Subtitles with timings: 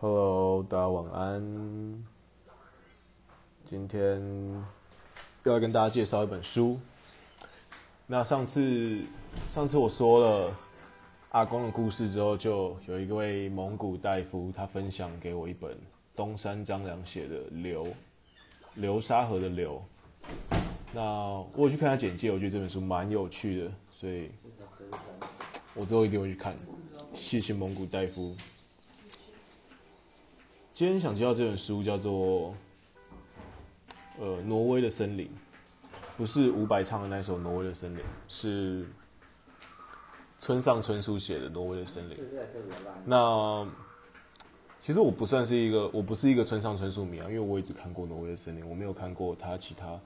[0.00, 2.04] Hello，大家晚安。
[3.64, 4.22] 今天
[5.42, 6.78] 又要跟大家介绍一本书。
[8.06, 9.00] 那上次
[9.48, 10.56] 上次我说了
[11.30, 15.76] 阿公的故事之后，就有一位蒙古大夫，他分享给我一本
[16.14, 17.84] 东山张良写的《流》，
[18.76, 19.82] 流沙河的流。
[20.94, 24.30] 那我有去看他简介，我觉得这本书蛮有趣的，所以
[25.74, 26.54] 我之后一定会去看。
[27.14, 28.36] 谢谢蒙古大夫。
[30.78, 32.50] 今天想介绍这本书叫做
[34.20, 35.26] 《呃挪威的森林》，
[36.16, 38.86] 不是伍佰唱的那首《挪威的森林》，是
[40.38, 42.16] 村上春树写的《挪威的森林》。
[43.04, 43.66] 那
[44.80, 49.98] 其实我不算是一个，我不是一个村上春树迷啊，因为我也只看过《挪威的森林》，我没有看过他其他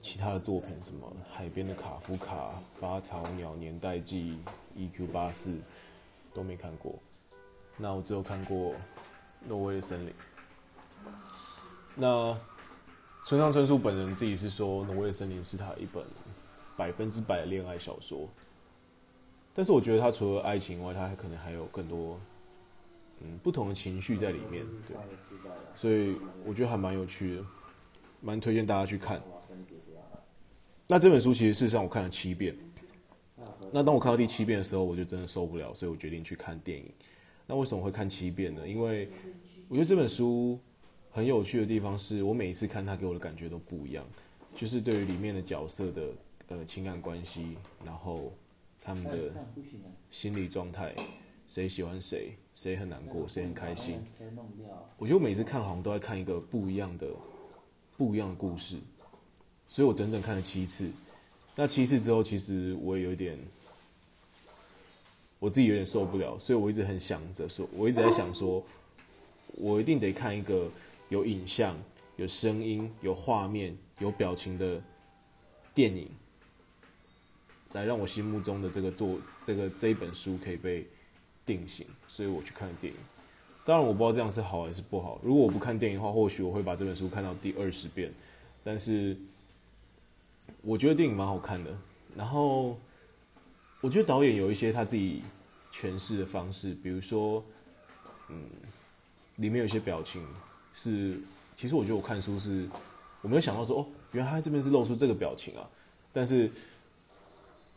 [0.00, 2.34] 其他的作品，什么《海边的卡夫卡》
[2.80, 4.38] 《发条鸟年代记》
[4.82, 5.08] 《E.Q.
[5.08, 5.50] 八四》
[6.32, 6.94] 都没看过。
[7.76, 8.72] 那我只有看过。
[9.46, 10.12] 挪威的森林。
[11.94, 12.36] 那
[13.26, 16.04] 村上春树本人自己是说，《挪威的森林》是他一本
[16.76, 18.28] 百分之百的恋爱小说。
[19.52, 22.18] 但是我觉得他除了爱情外，他还可能还有更多
[23.20, 24.64] 嗯不同的情绪在里面。
[24.86, 24.96] 对，
[25.74, 27.44] 所以我觉得还蛮有趣的，
[28.20, 29.20] 蛮推荐大家去看。
[30.86, 32.56] 那这本书其实事实上我看了七遍。
[33.72, 36.90] 那当我看到第七遍的时候，我就真的受不了，所以我决定去看电影。
[37.50, 38.68] 那为什么会看七遍呢？
[38.68, 39.08] 因为
[39.66, 40.56] 我觉得这本书
[41.10, 44.04] 很有趣的地方是，我每一次看它给我的感觉都不一样。
[44.54, 46.12] 就是对于里面的角色的
[46.46, 48.32] 呃情感关系，然后
[48.80, 49.32] 他们的
[50.12, 50.94] 心理状态，
[51.44, 53.96] 谁喜欢谁，谁很难过，谁很开心。
[54.96, 57.08] 我觉得我每次看好像都在看一个不一样的
[57.96, 58.76] 不一样的故事，
[59.66, 60.88] 所以我整整看了七次。
[61.56, 63.36] 那七次之后，其实我也有点。
[65.40, 68.62] 我自己有点受不了，所以我一直很想着说，我一直在想说，
[69.54, 70.70] 我一定得看一个
[71.08, 71.74] 有影像、
[72.16, 74.78] 有声音、有画面、有表情的
[75.74, 76.06] 电影，
[77.72, 80.86] 来让我心目中的这个作这个这一本书可以被
[81.46, 81.86] 定型。
[82.06, 82.98] 所以我去看电影。
[83.64, 85.18] 当然我不知道这样是好还是不好。
[85.22, 88.12] 如果我不看电影的话，或许我会把这本书看到第二十遍。
[88.62, 89.16] 但是
[90.60, 91.74] 我觉得电影蛮好看的。
[92.14, 92.76] 然后。
[93.82, 95.22] 我觉得导演有一些他自己
[95.72, 97.42] 诠释的方式，比如说，
[98.28, 98.44] 嗯，
[99.36, 100.26] 里面有些表情
[100.72, 101.20] 是，
[101.56, 102.68] 其实我觉得我看书是，
[103.22, 105.68] 我没有想到说，哦，原来他这边是露出这个表情啊。
[106.12, 106.50] 但是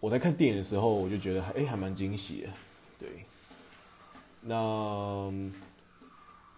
[0.00, 2.48] 我在看电影的时候，我就觉得，哎，还蛮惊喜的。
[2.98, 3.08] 对，
[4.42, 5.32] 那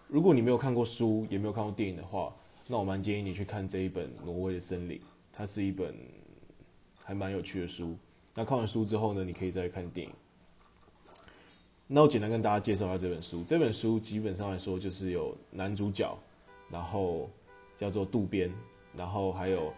[0.08, 2.34] 如果你没有看过书，也没有看过电影的话，
[2.66, 4.98] 那我蛮建议你去看这一本《挪威的森林》，
[5.32, 5.94] 它是一本
[7.04, 7.96] 还蛮有趣的书。
[8.34, 10.12] 那看完书之后呢，你可以再看电影。
[11.90, 13.42] 那我简单跟大家介绍一下这本书。
[13.44, 16.16] 这本书基本上来说就是有男主角，
[16.70, 17.28] 然后
[17.76, 18.52] 叫做渡边，
[18.94, 19.72] 然后还有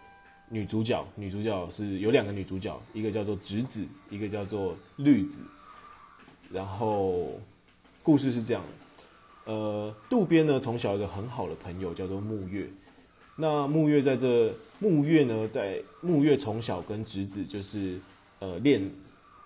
[0.49, 1.07] 女主角。
[1.15, 5.43] 女主角是有两个女主角，一个叫做直子，一个叫做绿子。
[6.51, 7.41] 然后
[8.03, 12.69] 故事是这样的，呃，渡边呢从小有一个很好的朋友叫做木月。
[13.37, 17.99] 那木月在这木月呢，在木月从小跟直子就是。
[18.41, 18.91] 呃，恋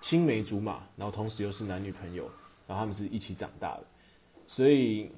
[0.00, 2.30] 青梅竹马，然后同时又是男女朋友，
[2.66, 3.84] 然后他们是一起长大的，
[4.47, 5.10] 所以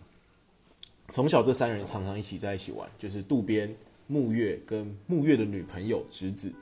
[1.10, 3.74] 从小这三人常常一起在一起玩，就是渡边、
[4.06, 6.52] 木月跟木月的女朋友直子。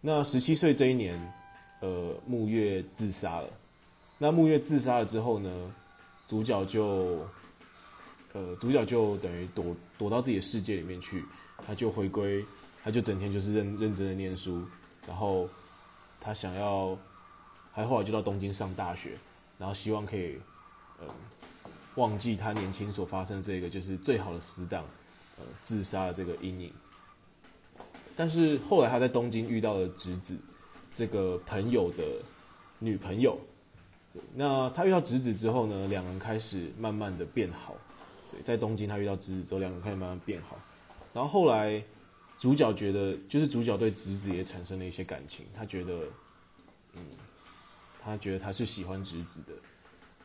[0.00, 1.32] 那十七岁这一年，
[1.80, 3.48] 呃，木月自杀了。
[4.18, 5.74] 那木月自杀了之后呢，
[6.26, 7.26] 主角就，
[8.32, 11.24] 呃，主角就等于躲躲到自己的世界里面去，
[11.66, 12.44] 他就回归，
[12.82, 14.62] 他就整天就是认认真的念书，
[15.06, 15.48] 然后。
[16.24, 16.96] 他想要，
[17.72, 19.18] 还后来就到东京上大学，
[19.62, 20.36] 然后希望可以，
[20.98, 21.06] 呃，
[21.94, 24.84] 忘记他年轻所发生的这个就是最好的死党，
[25.38, 26.72] 呃，自杀的这个阴影。
[28.16, 30.36] 但是后来他在东京遇到了直子
[30.92, 32.02] 这个朋友的
[32.80, 33.38] 女朋友，
[34.34, 37.76] 那他遇到直子之后呢，两人开始慢慢的变好。
[38.32, 40.58] 对，在东京他遇到直子之后，两人开始慢慢变好。
[41.14, 41.80] 然后后来。
[42.38, 45.46] 主角觉得，就是主角对直子也产生了一些感情。
[45.54, 45.92] 他觉得，
[46.94, 47.00] 嗯，
[48.02, 49.52] 他觉得他是喜欢直子的。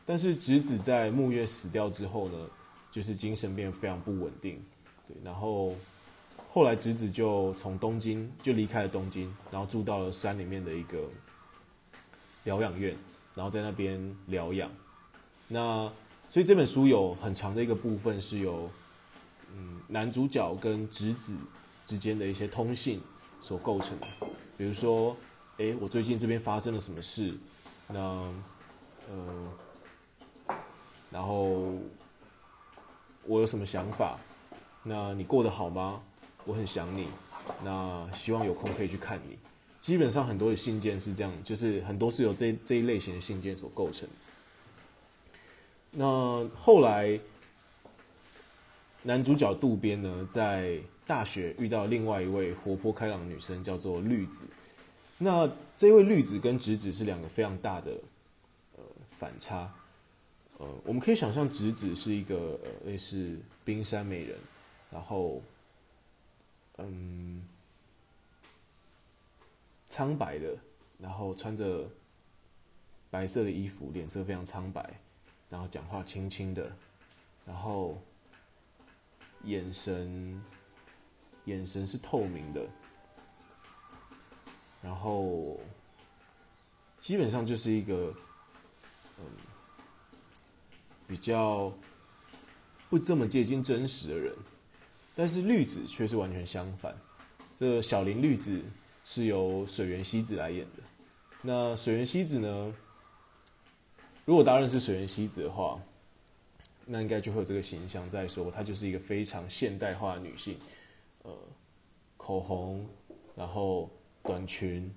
[0.04, 2.46] 但是直子在木月死掉之后呢，
[2.90, 4.62] 就是精神变得非常不稳定。
[5.06, 5.74] 对，然后
[6.48, 11.08] 后来直子就从东京就离开了东京，然后住到了山里面的一个
[12.44, 12.96] 疗养院，
[13.34, 14.70] 然后在那边疗养。
[15.46, 15.90] 那
[16.28, 18.70] 所以这本书有很长的一个部分是由，
[19.54, 21.36] 嗯，男主角跟直子。
[21.86, 23.00] 之间的一些通信
[23.40, 24.06] 所构成的，
[24.58, 25.16] 比如说，
[25.56, 27.32] 哎、我最近这边发生了什么事？
[27.88, 28.00] 那，
[29.10, 30.54] 呃，
[31.10, 31.74] 然后
[33.24, 34.18] 我有什么想法？
[34.82, 36.00] 那你过得好吗？
[36.44, 37.08] 我很想你。
[37.64, 39.38] 那希望有空可以去看你。
[39.80, 44.06] 基本上很多的信件是这样，就是很多是由这这一类型的信件所构成。
[45.90, 47.18] 那后来，
[49.02, 54.44] 男主角渡边呢，在大学遇到另外一位活泼开朗的女生，叫做绿子。
[55.18, 57.92] 那这位绿子跟直子是两个非常大的
[58.76, 59.72] 呃反差。
[60.58, 64.38] 呃，我们可以想象直子是一个呃类似冰山美人，
[64.90, 65.42] 然后
[66.78, 67.42] 嗯。
[69.90, 70.54] 苍白的，
[70.98, 71.88] 然后穿着
[73.10, 75.00] 白色的衣服，脸色非常苍白，
[75.48, 76.70] 然后讲话轻轻的，
[77.46, 77.98] 然后
[79.44, 80.40] 眼神
[81.46, 82.68] 眼神是透明的，
[84.82, 85.58] 然后
[87.00, 88.14] 基本上就是一个
[89.18, 89.24] 嗯
[91.06, 91.72] 比较
[92.88, 94.34] 不这么接近真实的人，
[95.14, 96.96] 但是绿子却是完全相反，
[97.56, 98.62] 这小林绿子。
[99.10, 100.82] 是由水原希子来演的。
[101.40, 102.74] 那水原希子呢？
[104.26, 105.80] 如果大家认识水原希子的话，
[106.84, 110.58] 那应该就会有这个形象，在说她就是一个非常现代化的女性。
[111.22, 111.32] 呃，
[112.18, 112.86] 口红，
[113.34, 113.88] 然后
[114.22, 114.90] 短裙，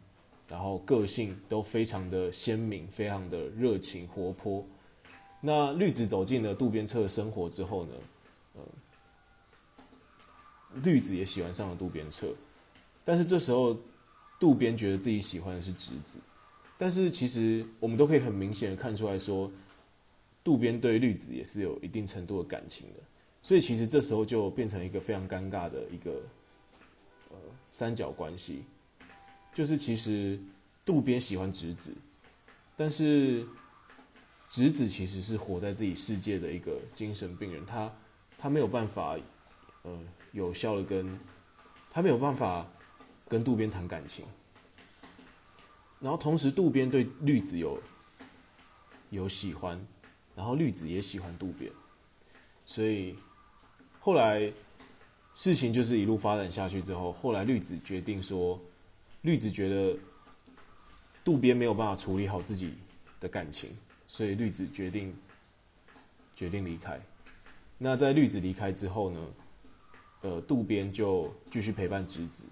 [0.47, 4.65] 然后个性都非常的鲜明，非常的热情活泼。
[5.39, 7.93] 那绿子走进了渡边彻的生活之后呢，
[8.55, 8.61] 呃，
[10.83, 12.33] 绿子也喜欢上了渡边彻，
[13.03, 13.77] 但是这时候。
[14.41, 16.17] 渡边觉得自己喜欢的是直子，
[16.75, 19.51] 但是其实我们都可以很明显的看出来说，
[20.43, 22.99] 渡边对绿子也是有一定程度的感情的，
[23.43, 26.11] 所以其实这时候就变成一个非常尴尬的一个
[27.29, 27.37] 呃
[27.69, 28.63] 三角关系，
[29.53, 30.39] 就是其实
[30.85, 31.93] 渡边喜欢直子，
[32.75, 33.45] 但是
[34.49, 37.91] 直子其实是活在自己世界的一个精神病人，他
[38.37, 39.17] 他没有办法
[39.83, 39.99] 呃
[40.31, 41.19] 有效的跟
[41.89, 42.65] 他没有办法。
[43.27, 44.25] 跟渡边谈感情，
[46.01, 47.81] 然后同时渡边对绿子有
[49.09, 49.79] 有喜欢，
[50.35, 51.71] 然后绿子也喜欢渡边，
[52.65, 53.15] 所以
[54.01, 54.51] 后来
[55.33, 58.59] 事情就是一路发展下去之后，后来绿子决定说，
[59.21, 59.97] 绿子觉得
[61.23, 62.73] 渡边没有办法处理好自己
[63.19, 63.69] 的感情，
[64.07, 65.15] 所以绿子决定
[66.35, 66.99] 决定离开。
[67.77, 69.27] 那在绿子离开之后呢，
[70.21, 72.45] 呃，渡边就继续陪伴直子。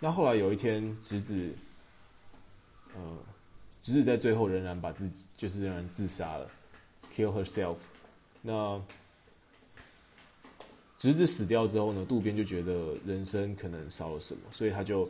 [0.00, 1.52] 那后来有一天，直子，
[2.94, 3.18] 呃，
[3.80, 6.50] 直子在最后仍然把自己，就是仍然自杀了
[7.14, 7.76] ，kill herself。
[8.40, 8.82] 那
[10.98, 15.08] 直子死掉之后呢，渡边就觉得人生可能少了什么，所以他就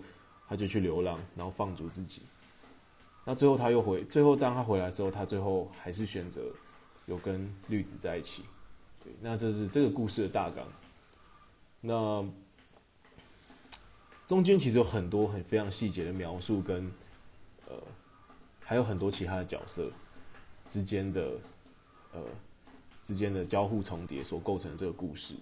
[0.52, 2.20] 他就去流浪，然后放逐自己。
[3.25, 6.43] 那最后他又回，最后当他回来的时候，他最后还是选择
[7.06, 8.43] 有跟绿子在一起。
[9.02, 10.62] 对，那这是这个故事的大纲。
[11.81, 12.28] 那。
[14.28, 16.90] 中间其实有很多很非常细节的描述，跟
[17.69, 17.75] 呃，
[18.60, 19.90] 还有很多其他的角色
[20.70, 21.32] 之间的
[22.12, 22.20] 呃
[23.04, 25.34] 之间的交互重叠所构成的这个故事。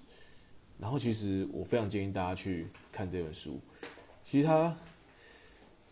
[0.76, 3.60] 然后，其实我非常建议大家去看这本书。
[4.24, 4.76] 其实他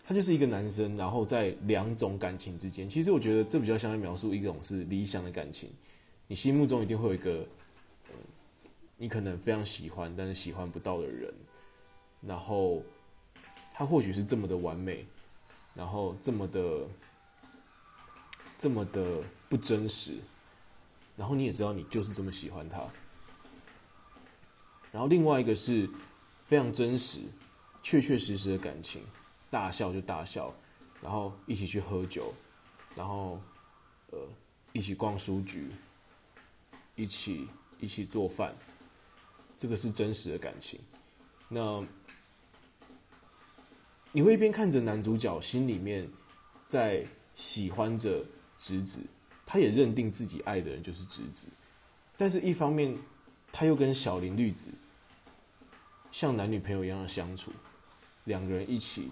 [0.08, 2.88] 他就是一个男生，然后在两种感情之间。
[2.88, 5.68] 其实我觉得这比较像在描述一种是理想的感情，
[6.26, 7.46] 你心目中一定会有一个，
[8.96, 11.30] 你可能非常喜欢，但是喜欢不到的人。
[12.22, 12.82] 然后，
[13.74, 15.04] 他或许是这么的完美，
[15.74, 16.86] 然后这么的，
[18.58, 20.14] 这么的不真实，
[21.18, 22.82] 然后你也知道你就是这么喜欢他。
[24.90, 25.86] 然后另外一个是
[26.46, 27.20] 非常真实、
[27.82, 29.02] 确确实实的感情，
[29.50, 30.54] 大笑就大笑，
[31.02, 32.32] 然后一起去喝酒，
[32.94, 33.40] 然后
[34.10, 34.18] 呃
[34.72, 35.70] 一起逛书局，
[36.94, 38.54] 一起一起做饭，
[39.58, 40.80] 这个是真实的感情。
[41.48, 41.84] 那。
[44.10, 46.08] 你会一边看着男主角心里面
[46.66, 47.04] 在
[47.36, 48.24] 喜欢着
[48.56, 49.02] 直子，
[49.44, 51.48] 他也认定自己爱的人就是直子，
[52.16, 52.96] 但是一方面
[53.52, 54.72] 他又跟小林绿子
[56.10, 57.52] 像男女朋友一样的相处，
[58.24, 59.10] 两个人一起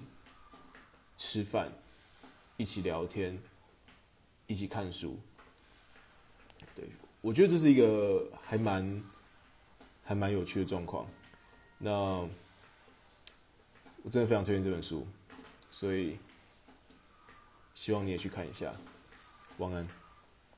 [1.17, 1.71] 吃饭，
[2.57, 3.39] 一起聊天，
[4.47, 5.19] 一起看书。
[6.75, 6.85] 对，
[7.21, 9.03] 我觉得这是一个还蛮
[10.05, 11.07] 还蛮有趣的状况。
[11.79, 12.29] 那。
[14.03, 15.05] 我真的非常推荐这本书，
[15.73, 16.17] 所以
[17.75, 18.73] 希望你也去看一下。
[19.59, 19.89] 晚安。